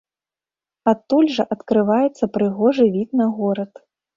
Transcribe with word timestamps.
Адтуль 0.91 1.29
жа 1.35 1.45
адкрываецца 1.57 2.31
прыгожы 2.39 2.85
від 2.99 3.09
на 3.21 3.31
горад. 3.39 3.73